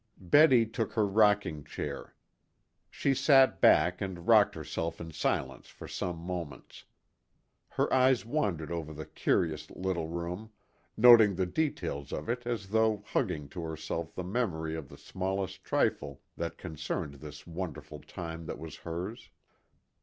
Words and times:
Betty 0.17 0.65
took 0.65 0.93
her 0.93 1.05
rocking 1.05 1.63
chair. 1.63 2.15
She 2.89 3.13
sat 3.13 3.61
back 3.61 4.01
and 4.01 4.27
rocked 4.27 4.55
herself 4.55 4.99
in 4.99 5.11
silence 5.11 5.67
for 5.67 5.87
some 5.87 6.17
moments. 6.17 6.85
Her 7.69 7.93
eyes 7.93 8.25
wandered 8.25 8.71
over 8.71 8.93
the 8.95 9.05
curious 9.05 9.69
little 9.69 10.07
room, 10.07 10.49
noting 10.97 11.35
the 11.35 11.45
details 11.45 12.11
of 12.11 12.29
it 12.29 12.47
as 12.47 12.69
though 12.69 13.03
hugging 13.09 13.47
to 13.49 13.61
herself 13.61 14.15
the 14.15 14.23
memory 14.23 14.75
of 14.75 14.89
the 14.89 14.97
smallest 14.97 15.63
trifle 15.63 16.23
that 16.35 16.57
concerned 16.57 17.21
this 17.21 17.45
wonderful 17.45 17.99
time 17.99 18.47
that 18.47 18.57
was 18.57 18.77
hers. 18.77 19.29